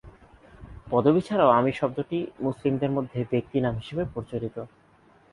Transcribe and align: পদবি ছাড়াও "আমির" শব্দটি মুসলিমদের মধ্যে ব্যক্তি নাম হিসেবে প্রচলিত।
পদবি 0.87 1.21
ছাড়াও 1.21 1.49
"আমির" 1.51 1.75
শব্দটি 1.81 2.17
মুসলিমদের 2.39 2.91
মধ্যে 2.91 3.19
ব্যক্তি 3.31 3.57
নাম 3.61 3.73
হিসেবে 3.77 4.03
প্রচলিত। 4.13 4.55